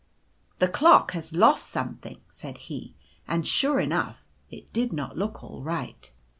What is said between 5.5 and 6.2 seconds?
right.